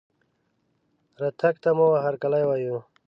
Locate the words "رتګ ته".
1.21-1.69